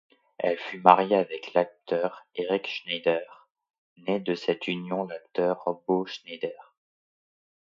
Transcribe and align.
Elle 0.39 0.57
fut 0.57 0.79
marié 0.79 1.15
avec 1.15 1.53
l'acteur 1.53 2.25
Eric 2.33 2.65
Schneider, 2.67 3.51
naît 3.97 4.19
de 4.19 4.33
cette 4.33 4.67
union 4.67 5.03
l'acteur 5.05 5.63
Beau 5.85 6.07
Schneider. 6.07 6.73